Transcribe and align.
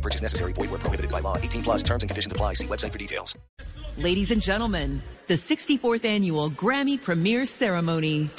No 0.00 0.02
purchase 0.02 0.22
necessary. 0.22 0.54
Void 0.54 0.70
where 0.70 0.78
prohibited 0.78 1.10
by 1.10 1.20
law. 1.20 1.36
18 1.36 1.62
plus 1.62 1.82
terms 1.82 2.02
and 2.02 2.08
conditions 2.08 2.32
apply. 2.32 2.54
See 2.54 2.66
website 2.66 2.92
for 2.92 2.98
details. 2.98 3.36
Ladies 3.98 4.30
and 4.30 4.40
gentlemen, 4.40 5.02
the 5.26 5.34
64th 5.34 6.06
annual 6.06 6.50
Grammy 6.50 6.96
Premiere 6.96 7.44
Ceremony. 7.44 8.30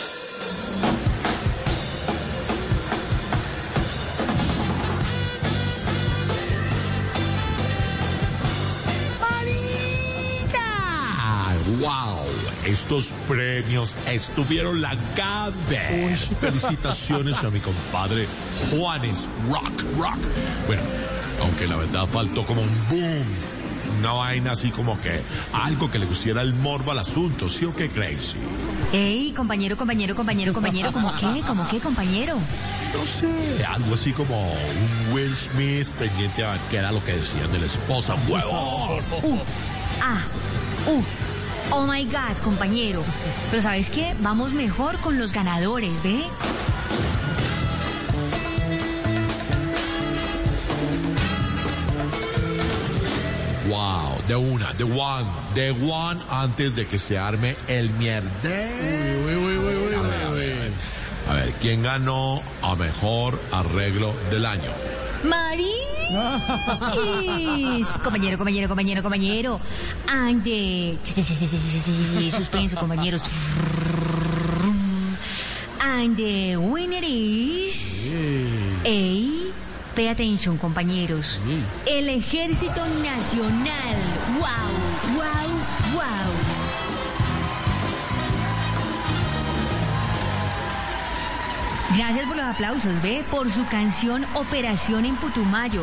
¡Wow! 11.80 12.26
Estos 12.66 13.12
premios 13.28 13.96
estuvieron 14.08 14.82
la 14.82 14.96
gabe. 15.16 16.16
Felicitaciones 16.40 17.44
a 17.44 17.50
mi 17.50 17.60
compadre 17.60 18.28
Juanes 18.70 19.28
Rock 19.48 19.82
Rock. 19.98 20.20
Bueno, 20.68 20.84
aunque 21.42 21.68
la 21.68 21.76
verdad 21.76 22.06
faltó 22.08 22.46
como 22.46 22.62
un 22.62 22.88
boom. 22.90 23.26
Una 24.00 24.14
vaina 24.14 24.54
así 24.54 24.72
como 24.72 25.00
que 25.00 25.22
algo 25.54 25.92
que 25.92 26.00
le 26.00 26.08
pusiera 26.08 26.42
el 26.42 26.54
morbo 26.56 26.92
al 26.92 27.00
asunto, 27.00 27.48
¿sí 27.50 27.66
o 27.66 27.74
qué, 27.74 27.90
Crazy? 27.90 28.38
Ey, 28.94 29.32
compañero, 29.32 29.78
compañero, 29.78 30.16
compañero, 30.16 30.54
compañero, 30.54 30.92
¿cómo 30.92 31.14
qué? 31.16 31.42
¿Cómo 31.46 31.68
qué, 31.70 31.80
compañero? 31.80 32.36
No 32.94 33.06
sé, 33.06 33.66
algo 33.66 33.94
así 33.94 34.12
como 34.14 34.42
un 34.52 35.14
Will 35.14 35.34
Smith 35.34 35.88
pendiente 36.00 36.44
a 36.44 36.58
qué 36.70 36.78
era 36.78 36.92
lo 36.92 37.04
que 37.04 37.14
decían 37.14 37.52
de 37.52 37.60
la 37.60 37.66
esposa, 37.66 38.16
huevón. 38.28 39.04
Uh, 39.24 39.38
ah, 40.02 40.24
uh. 40.88 41.04
Oh 41.74 41.86
my 41.86 42.04
God, 42.06 42.36
compañero. 42.44 43.02
Pero 43.50 43.64
¿sabes 43.64 43.90
qué? 43.90 44.14
Vamos 44.20 44.52
mejor 44.52 44.98
con 44.98 45.18
los 45.18 45.32
ganadores, 45.32 45.92
¿ve? 46.04 46.24
Wow, 53.72 54.22
de 54.28 54.36
una, 54.36 54.74
de 54.74 54.84
one, 54.84 55.30
de 55.56 55.72
one 55.72 56.22
antes 56.28 56.76
de 56.76 56.86
que 56.86 56.98
se 56.98 57.18
arme 57.18 57.56
el 57.70 57.90
mierde. 57.92 58.70
Uy, 59.26 59.34
uy, 59.34 59.58
uy, 59.58 59.76
uy, 59.88 59.94
a, 59.94 60.02
ver, 60.02 60.24
a, 60.24 60.30
ver, 60.32 60.72
a 61.30 61.34
ver, 61.36 61.54
¿quién 61.54 61.82
ganó 61.82 62.44
a 62.62 62.76
mejor 62.76 63.42
arreglo 63.54 64.14
del 64.30 64.46
año? 64.46 64.70
Maris. 65.24 65.72
compañero, 68.04 68.38
compañero, 68.38 68.68
compañero, 68.68 69.02
compañero. 69.02 69.62
Ande. 70.06 70.98
Suspenso, 72.30 72.76
compañeros. 72.76 73.22
And 75.80 76.18
the 76.18 76.58
winner 76.58 77.06
is. 77.06 78.14
Ey, 78.84 79.41
pay 79.96 80.08
attention, 80.08 80.58
compañeros. 80.58 81.42
El 81.86 82.10
Ejército 82.10 82.86
Nacional. 83.04 83.98
¡Wow! 84.40 85.16
¡Wow! 85.16 85.50
¡Wow! 85.94 86.02
Gracias 91.98 92.26
por 92.26 92.38
los 92.38 92.46
aplausos, 92.46 93.02
ve, 93.02 93.24
por 93.30 93.52
su 93.52 93.66
canción 93.68 94.26
Operación 94.34 95.06
en 95.06 95.16
Putumayo. 95.18 95.82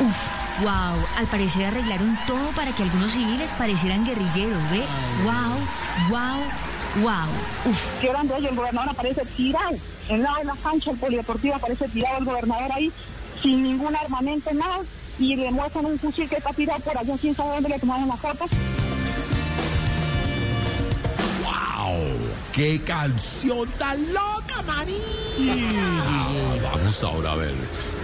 Uf, 0.00 0.43
wow, 0.60 1.04
al 1.16 1.26
parecer 1.26 1.66
arreglaron 1.66 2.18
todo 2.26 2.50
para 2.54 2.72
que 2.72 2.82
algunos 2.82 3.12
civiles 3.12 3.52
parecieran 3.58 4.04
guerrilleros, 4.04 4.70
ve. 4.70 4.84
Wow, 5.24 6.10
wow, 6.10 7.02
wow. 7.02 7.70
Uf. 7.70 8.00
¿Qué 8.00 8.08
de 8.08 8.38
ellos? 8.38 8.50
El 8.50 8.56
gobernador 8.56 8.90
aparece 8.90 9.24
tirado. 9.36 9.76
En 10.08 10.22
lado 10.22 10.38
de 10.38 10.44
la 10.44 10.56
cancha, 10.56 10.90
el 10.90 10.98
polideportivo 10.98 11.54
aparece 11.54 11.88
tirado 11.88 12.18
el 12.18 12.24
gobernador 12.24 12.72
ahí, 12.72 12.92
sin 13.42 13.62
ningún 13.62 13.96
armamento, 13.96 14.52
nada. 14.52 14.80
Y 15.18 15.36
le 15.36 15.50
muestran 15.50 15.86
un 15.86 15.98
fusil 15.98 16.28
que 16.28 16.36
está 16.36 16.52
tirado 16.52 16.80
por 16.80 16.96
allá, 16.98 17.16
sin 17.16 17.34
saber 17.34 17.54
dónde 17.54 17.68
le 17.70 17.78
tomaron 17.78 18.08
las 18.08 18.20
fotos. 18.20 18.50
¡Qué 22.54 22.80
canción 22.82 23.68
tan 23.78 24.00
loca, 24.12 24.62
maní! 24.64 25.00
Vamos 26.62 27.02
ahora 27.02 27.32
a 27.32 27.34
ver 27.34 27.56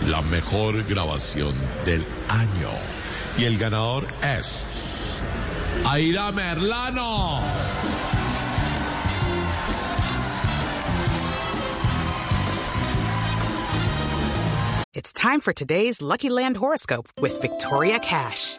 la 0.08 0.22
mejor 0.22 0.82
grabación 0.88 1.54
del 1.84 2.04
año. 2.26 2.70
Y 3.38 3.44
el 3.44 3.56
ganador 3.58 4.08
es. 4.24 4.66
Aira 5.84 6.32
Merlano. 6.32 7.42
It's 14.92 15.12
time 15.12 15.40
for 15.40 15.52
today's 15.52 16.02
Lucky 16.02 16.28
Land 16.28 16.56
horoscope 16.56 17.08
with 17.20 17.40
Victoria 17.40 18.00
Cash. 18.00 18.58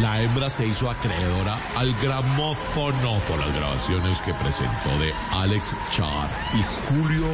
La 0.00 0.22
hembra 0.22 0.48
se 0.48 0.66
hizo 0.66 0.88
acreedora 0.88 1.58
al 1.76 1.92
gramófono 2.00 3.18
por 3.28 3.38
las 3.38 3.54
grabaciones 3.54 4.22
que 4.22 4.32
presentó 4.34 4.88
de 4.98 5.12
Alex 5.32 5.74
Char 5.94 6.30
y 6.54 6.62
Julio 6.88 7.26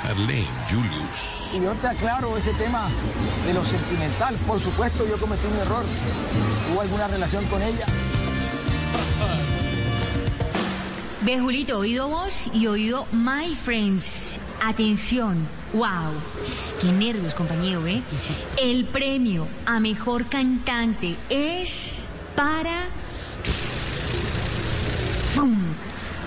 Gerlain 0.00 0.46
Julius. 0.70 1.50
Y 1.52 1.60
yo 1.60 1.72
te 1.72 1.88
aclaro 1.88 2.36
ese 2.36 2.52
tema 2.54 2.88
de 3.44 3.54
lo 3.54 3.64
sentimental. 3.64 4.36
Por 4.46 4.60
supuesto, 4.60 5.04
yo 5.08 5.18
cometí 5.18 5.44
un 5.46 5.58
error. 5.58 5.84
¿Hubo 6.72 6.80
alguna 6.82 7.08
relación 7.08 7.44
con 7.46 7.60
ella? 7.60 7.86
Ve, 11.22 11.40
Julito, 11.40 11.78
oído 11.78 12.08
vos 12.08 12.48
y 12.52 12.68
oído 12.68 13.06
My 13.10 13.56
Friends. 13.56 14.38
Atención, 14.62 15.46
wow, 15.72 16.12
qué 16.80 16.92
nervios, 16.92 17.34
compañero, 17.34 17.86
¿eh? 17.86 18.02
El 18.56 18.84
premio 18.84 19.46
a 19.66 19.80
mejor 19.80 20.26
cantante 20.26 21.16
es 21.28 22.03
para 22.36 22.88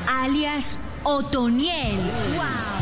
alias 0.07 0.78
Otoniel. 1.03 1.97
¡Wow! 2.35 2.78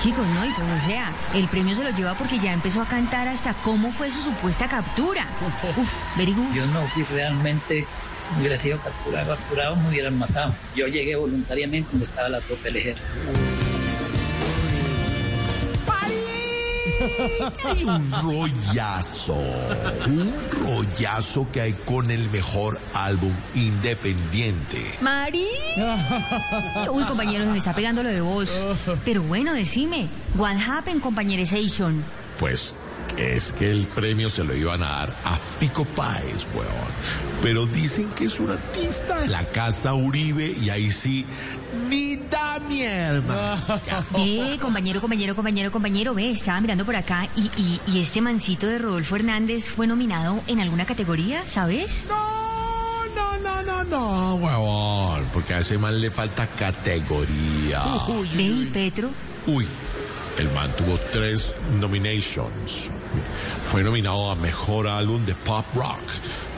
Chicos, 0.00 0.26
no, 0.28 0.44
y 0.44 0.50
pues 0.50 0.82
o 0.82 0.86
sea, 0.86 1.14
el 1.32 1.48
premio 1.48 1.74
se 1.74 1.82
lo 1.82 1.88
lleva 1.88 2.12
porque 2.14 2.38
ya 2.38 2.52
empezó 2.52 2.82
a 2.82 2.84
cantar 2.86 3.26
hasta 3.26 3.54
cómo 3.54 3.90
fue 3.90 4.10
su 4.10 4.20
supuesta 4.20 4.68
captura. 4.68 5.26
Uf. 5.78 5.90
Yo 6.54 6.66
no, 6.66 6.86
si 6.94 7.02
realmente 7.04 7.86
hubiera 8.38 8.56
sido 8.58 8.78
capturado, 8.80 9.34
capturado 9.34 9.76
me 9.76 9.88
hubieran 9.88 10.18
matado. 10.18 10.54
Yo 10.76 10.86
llegué 10.88 11.16
voluntariamente 11.16 11.88
donde 11.90 12.04
estaba 12.04 12.28
la 12.28 12.40
tropa 12.42 12.64
del 12.64 12.76
ejército. 12.76 13.73
Hay 17.64 17.84
un 17.84 18.12
rollazo, 18.22 19.36
un 20.06 20.32
rollazo 20.50 21.46
que 21.52 21.60
hay 21.60 21.72
con 21.72 22.10
el 22.10 22.30
mejor 22.30 22.80
álbum 22.92 23.32
independiente. 23.54 24.94
Mari. 25.00 25.46
Uy, 26.90 27.04
compañero, 27.04 27.46
me 27.46 27.58
está 27.58 27.74
pegando 27.74 28.02
lo 28.02 28.08
de 28.08 28.20
voz. 28.20 28.50
Pero 29.04 29.22
bueno, 29.22 29.52
decime, 29.52 30.08
what 30.36 30.56
happened, 30.56 31.00
compañerization? 31.00 32.04
Pues 32.38 32.74
es 33.16 33.52
que 33.52 33.70
el 33.70 33.86
premio 33.86 34.28
se 34.28 34.42
lo 34.42 34.56
iban 34.56 34.82
a 34.82 34.86
dar 34.86 35.16
a 35.24 35.36
Fico 35.36 35.84
Páez, 35.84 36.46
weón. 36.54 36.94
Pero 37.42 37.66
dicen 37.66 38.08
que 38.10 38.24
es 38.24 38.40
un 38.40 38.50
artista 38.50 39.20
de 39.20 39.28
la 39.28 39.44
casa 39.46 39.94
Uribe 39.94 40.54
y 40.60 40.70
ahí 40.70 40.90
sí, 40.90 41.26
ni 41.88 42.16
da 42.16 42.53
mierda. 42.74 43.80
Ve, 44.12 44.58
compañero, 44.60 45.00
compañero, 45.00 45.34
compañero, 45.34 45.70
compañero, 45.70 46.14
ve, 46.14 46.32
estaba 46.32 46.60
mirando 46.60 46.84
por 46.84 46.96
acá 46.96 47.28
y, 47.36 47.50
y, 47.56 47.80
y 47.86 48.00
este 48.00 48.20
mancito 48.20 48.66
de 48.66 48.78
Rodolfo 48.78 49.16
Hernández 49.16 49.70
fue 49.70 49.86
nominado 49.86 50.40
en 50.46 50.60
alguna 50.60 50.84
categoría, 50.84 51.42
¿sabes? 51.46 52.06
No, 52.08 53.06
no, 53.14 53.38
no, 53.38 53.62
no, 53.62 53.84
no, 53.84 54.34
huevón. 54.36 55.28
Porque 55.32 55.54
a 55.54 55.58
ese 55.60 55.78
man 55.78 56.00
le 56.00 56.10
falta 56.10 56.46
categoría. 56.48 57.82
Ve, 58.34 58.42
y 58.42 58.70
Petro, 58.72 59.10
Uy, 59.46 59.66
el 60.38 60.50
man 60.52 60.74
tuvo 60.76 60.98
tres 61.12 61.54
nominations. 61.78 62.90
Fue 63.62 63.82
nominado 63.82 64.30
a 64.30 64.36
Mejor 64.36 64.88
Álbum 64.88 65.24
de 65.26 65.34
Pop 65.34 65.66
Rock, 65.74 66.02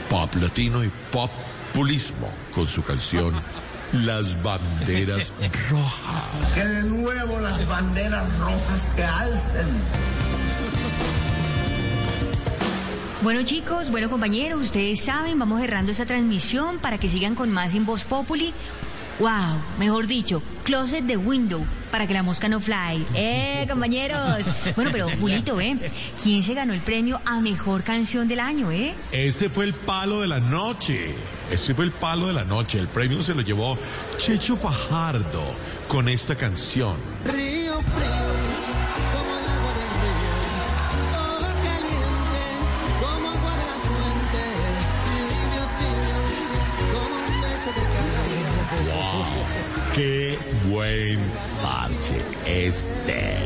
Pop 0.09 0.33
Latino 0.35 0.83
y 0.83 0.91
Populismo 1.11 2.31
con 2.53 2.65
su 2.65 2.81
canción 2.83 3.35
Las 3.93 4.41
Banderas 4.43 5.33
Rojas. 5.69 6.53
Que 6.53 6.65
de 6.65 6.83
nuevo 6.83 7.39
las 7.39 7.65
banderas 7.67 8.37
rojas 8.37 8.93
se 8.93 9.03
alcen. 9.03 9.67
Bueno 13.21 13.43
chicos, 13.43 13.89
bueno 13.89 14.09
compañeros, 14.09 14.61
ustedes 14.61 15.01
saben, 15.01 15.39
vamos 15.39 15.61
cerrando 15.61 15.91
esta 15.91 16.05
transmisión 16.05 16.79
para 16.79 16.97
que 16.97 17.07
sigan 17.07 17.33
con 17.33 17.49
más 17.49 17.73
en 17.75 17.85
Voz 17.85 18.03
Populi. 18.03 18.53
Wow, 19.19 19.59
mejor 19.79 20.05
dicho, 20.05 20.43
closet 20.63 21.03
de 21.03 21.17
window 21.17 21.65
para 21.89 22.05
que 22.05 22.13
la 22.13 22.21
mosca 22.21 22.47
no 22.47 22.59
fly. 22.59 23.03
¡Eh, 23.15 23.65
compañeros! 23.67 24.45
Bueno, 24.75 24.91
pero 24.91 25.09
Julito, 25.09 25.59
¿eh? 25.59 25.75
¿Quién 26.21 26.43
se 26.43 26.53
ganó 26.53 26.73
el 26.73 26.81
premio 26.81 27.19
a 27.25 27.39
mejor 27.39 27.83
canción 27.83 28.27
del 28.27 28.39
año, 28.39 28.71
eh? 28.71 28.93
Ese 29.11 29.49
fue 29.49 29.65
el 29.65 29.73
palo 29.73 30.21
de 30.21 30.27
la 30.27 30.39
noche. 30.39 31.15
Ese 31.49 31.73
fue 31.73 31.85
el 31.85 31.91
palo 31.91 32.27
de 32.27 32.33
la 32.33 32.43
noche. 32.43 32.77
El 32.77 32.87
premio 32.87 33.19
se 33.21 33.33
lo 33.33 33.41
llevó 33.41 33.77
Checho 34.17 34.55
Fajardo 34.55 35.43
con 35.87 36.09
esta 36.09 36.35
canción. 36.35 36.97
Este. 52.47 53.37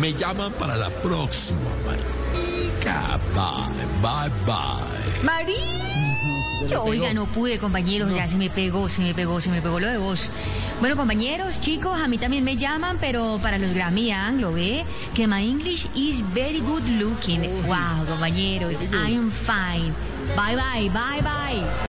Me 0.00 0.14
llaman 0.14 0.52
para 0.52 0.76
la 0.76 0.90
próxima, 0.90 1.58
marica. 1.86 3.20
Bye, 3.34 3.86
bye, 4.02 4.30
bye. 4.46 5.24
María. 5.24 5.80
Oiga, 6.82 7.14
no 7.14 7.26
pude, 7.26 7.58
compañeros, 7.58 8.14
ya 8.14 8.28
se 8.28 8.36
me 8.36 8.50
pegó, 8.50 8.88
se 8.88 9.00
me 9.00 9.14
pegó, 9.14 9.40
se 9.40 9.50
me 9.50 9.62
pegó 9.62 9.80
lo 9.80 9.88
de 9.88 9.98
vos. 9.98 10.30
Bueno, 10.80 10.96
compañeros, 10.96 11.60
chicos, 11.60 12.00
a 12.00 12.06
mí 12.06 12.18
también 12.18 12.44
me 12.44 12.56
llaman, 12.56 12.98
pero 13.00 13.38
para 13.42 13.58
los 13.58 13.74
Grammy 13.74 14.12
Anglo, 14.12 14.52
¿ve? 14.52 14.84
Que 15.14 15.26
my 15.26 15.42
English 15.42 15.86
is 15.94 16.22
very 16.34 16.60
good 16.60 16.84
looking. 16.98 17.40
Wow, 17.66 18.06
compañeros, 18.06 18.74
I'm 18.92 19.30
fine. 19.30 19.94
Bye, 20.36 20.56
bye, 20.56 20.88
bye, 20.90 21.22
bye. 21.22 21.89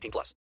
18 0.00 0.10
plus. 0.10 0.34